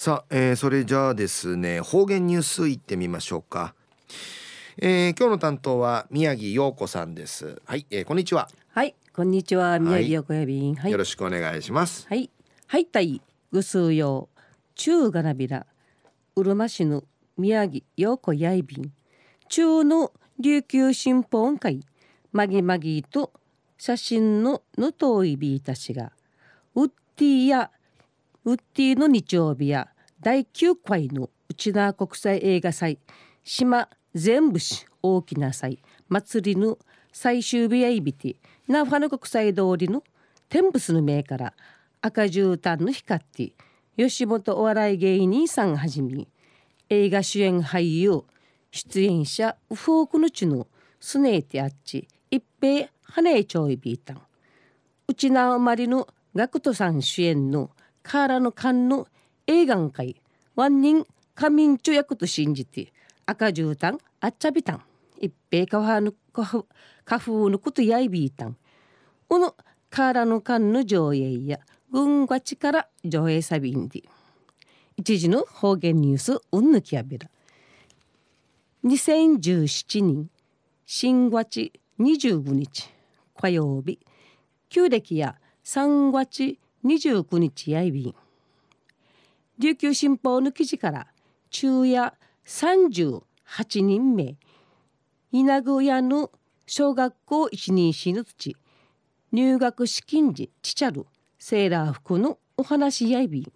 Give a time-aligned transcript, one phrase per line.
[0.00, 3.74] さあ、えー、それじゃあですね方言ニュースいってみましょうか、
[4.78, 7.60] えー、今日の担当は宮城陽子さんです。
[7.66, 8.48] はい、えー、こんにちは。
[8.70, 9.78] はいこんにちは。
[9.78, 12.06] 宮城陽子やびん、はい、よろしくお願いします。
[12.08, 12.30] はい。
[12.66, 13.20] はいたい
[13.52, 14.40] ぐすうよう
[14.74, 15.66] 中がなびら。
[16.34, 17.04] うるま市の
[17.36, 18.94] 宮城陽子やいびん。
[19.50, 21.84] 中の琉球新報会。
[22.32, 23.34] まぎまぎと
[23.76, 26.12] 写真ののといびいたちが。
[26.74, 27.70] ウッディや
[28.42, 29.88] ウッディの日曜日や
[30.18, 32.98] 第9回の内縄国際映画祭
[33.44, 36.78] 島全部し大きな祭祭りの
[37.12, 40.02] 最終日やいびてナファの国際通りの
[40.48, 41.52] テンブスの名から
[42.00, 43.52] 赤絨毯の光って
[43.98, 46.26] 吉本お笑い芸人さんはじめ
[46.88, 48.22] 映画主演俳優
[48.70, 50.66] 出演者ウフォークのちの
[50.98, 54.22] スネーティあっち一平羽根ちょいびいたん
[55.08, 57.70] 内縄まりのガクトさん主演の
[58.10, 59.06] カーラの缶の
[59.46, 60.20] 映画会。
[60.56, 61.06] ワンニン
[61.36, 62.92] 仮眠中役と信じて
[63.24, 64.82] 赤絨毯あっちゃびたん
[65.20, 66.64] 一平かわぬ花
[67.06, 68.56] 風のことやいびいたん
[69.28, 69.54] この
[69.90, 71.60] カーラの缶の上映や
[71.92, 74.02] 軍がちから上映さびんで。
[74.96, 77.30] 一時の方言ニュースうんぬきやべら。
[78.84, 80.30] 2017年
[80.84, 81.70] 新月
[82.00, 82.90] 25日
[83.36, 84.00] 火曜日。
[84.68, 88.14] 旧暦や3月29日やいびん。
[89.58, 91.06] 琉球新報の記事から
[91.50, 92.14] 昼夜
[92.46, 93.22] 38
[93.82, 94.36] 人目
[95.32, 96.30] 稲具屋の
[96.66, 98.56] 小学校一人死ぬ土
[99.32, 101.06] 入学資金時ちちゃる
[101.38, 103.52] セーラー服のお話やいびん。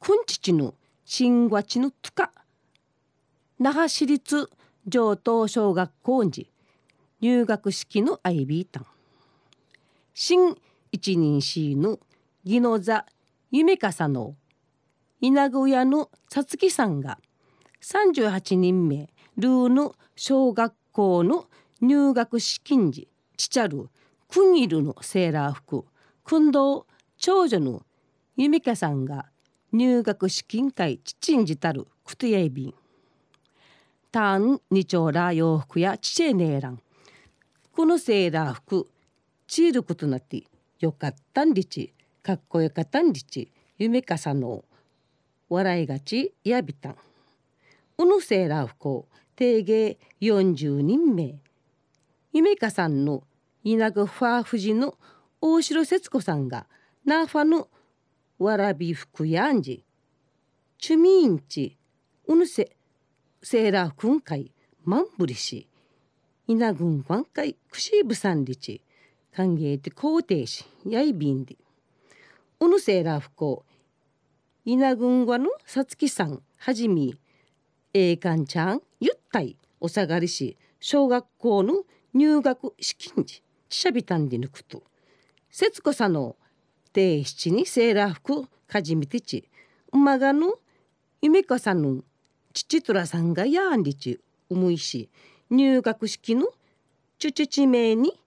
[0.00, 2.32] くんちちの新月のつか
[3.58, 4.50] 那覇市立
[4.86, 6.50] 上東小学校時
[7.20, 8.86] 入学式のアイビータン。
[10.14, 10.56] 新
[10.92, 11.98] 一人シーの
[12.44, 13.06] ギノザ
[13.50, 14.34] 夢かさの
[15.20, 17.18] 稲具屋のさつきさんが
[17.82, 21.46] 38人目ルーの小学校の
[21.80, 23.88] 入学資金時ちちゃる
[24.28, 25.84] クニルのセーラー服。
[26.24, 26.84] 訓導
[27.16, 27.82] 長女の
[28.36, 29.26] 夢かさんが
[29.72, 32.74] 入学資金会ちちんじたるくとやいびん
[34.12, 36.80] タン二丁ら洋服やちちえねえらん。
[37.72, 38.88] このセーラー服
[39.46, 40.44] チールことなって。
[40.80, 41.92] よかったんりち
[42.22, 44.64] かっこよかったんりちゆめかさの
[45.50, 46.96] 笑いがちやびたん。
[47.98, 51.34] うぬせらふこ定芸40人名
[52.32, 52.56] め。
[52.56, 53.24] かさんの
[53.62, 54.94] いなぐふわふじの
[55.42, 56.66] 大城節子さんが
[57.04, 57.68] なーファの
[58.38, 59.84] わらびふくやんじ。
[60.78, 61.78] ちゅみんちチ
[62.26, 62.74] うぬせ
[63.42, 64.50] セーラーくんかい
[64.84, 65.68] まんぶりし。
[66.46, 68.82] いなぐんわんかいくしぶさんりち。
[69.34, 71.56] 歓迎て肯定しやいびんで。
[72.60, 73.64] うぬセーラー服を
[74.64, 77.18] 稲軍はのさつきさんはじみ
[77.94, 84.82] えいかんちゃんゆったいおさがりし小学校の入学資金時ちしゃびたんで抜くと。
[85.50, 86.36] 節子さの
[86.92, 89.48] 定七にセーラー服かじみてち。
[89.92, 90.54] 馬がの
[91.22, 92.02] 夢かさんの
[92.52, 95.08] 父とらさんがやんりち思いし
[95.50, 96.48] 入学式の
[97.18, 98.20] ちゅちゅち名に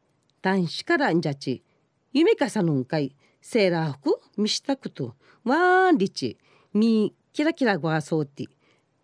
[0.44, 1.64] 男子からんじゃち。
[2.12, 3.16] 夢かさのんかい。
[3.42, 4.20] セーラー服？
[4.36, 5.16] 見したくと。
[5.46, 6.38] わーんりち。
[6.74, 8.48] みキラキラごわそうて。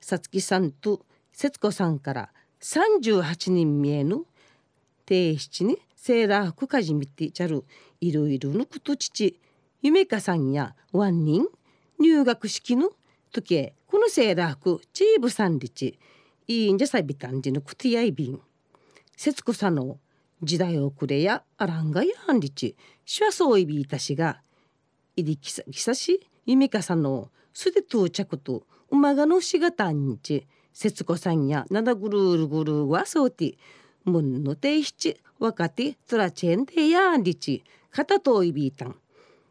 [0.02, 2.30] さつきさんと節子さんから。
[2.62, 4.26] 38人名の。
[5.06, 7.64] 定七にセーラー服かじみてちゃる。
[8.02, 9.40] いろいろのこと父
[9.82, 11.46] 夢かさんやワンニン
[12.02, 12.92] 入学式の。
[13.32, 15.98] 時へこのセーラー服チーブさんりち。
[16.48, 18.42] いいんじゃさびたんじのくてやいびん。
[19.16, 19.98] 節子さんの
[20.42, 24.42] 時代遅れやあらんがやんりちしわそういびいたしが
[25.16, 33.58] いりきさきさし夢かさんのすで到着と馬がのしがたんち節子さんやなだぐるるぐるわそうて
[34.06, 38.96] むんのていしち若手つらチェンでやんりち片といびいたん。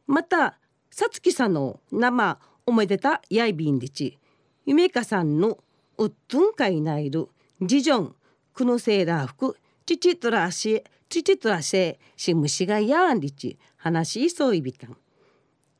[0.06, 0.59] また
[0.91, 4.18] さつきさんの生おめでたやいびんりち
[4.65, 5.59] 夢かさんの
[5.98, 7.28] うっとんかいないる
[7.60, 8.15] ジジョン
[8.54, 9.57] くのセーラー服
[9.89, 14.99] ちちとらしちちとらせしむしがやんりち話しそういびたん。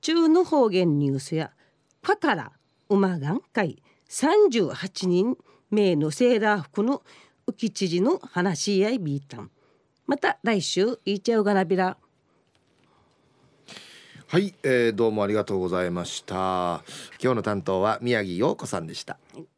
[0.01, 1.51] 中の方言ニュースや
[2.01, 2.53] かから
[2.89, 5.37] 馬がん会38人
[5.71, 7.03] 名のセーラー服の
[7.47, 9.51] 浮き知事の話し合いビータン
[10.07, 11.99] また来週いっちゃうがなびら
[14.27, 16.83] はい、えー、どうもありがとうございました。
[17.23, 19.58] 今日の担当は宮城陽子さんでした、はい